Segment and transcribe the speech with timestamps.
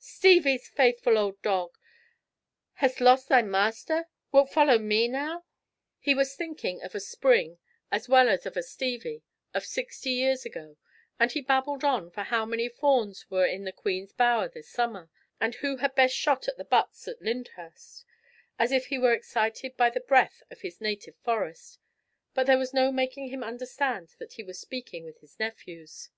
[0.00, 1.76] Stevie's faithful old dog.
[2.74, 4.06] Hast lost thy master?
[4.30, 5.44] Wilt follow me now?"
[5.98, 7.58] He was thinking of a Spring
[7.90, 10.76] as well as of a Stevie of sixty years ago,
[11.18, 15.10] and he babbled on of how many fawns were in the Queen's Bower this summer,
[15.40, 18.04] and who had best shot at the butts at Lyndhurst,
[18.56, 21.80] as if he were excited by the breath of his native Forest,
[22.34, 26.10] but there was no making him understand that he was speaking with his nephews.